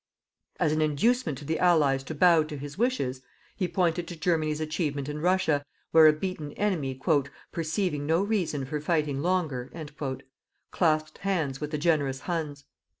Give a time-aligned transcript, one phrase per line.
[0.59, 3.21] As an inducement to the Allies to bow to his wishes,
[3.55, 6.99] he pointed to Germany's achievement in Russia, where a beaten enemy,
[7.51, 9.71] "perceiving no reason for fighting longer,"
[10.71, 12.65] clasped hands with the generous Huns.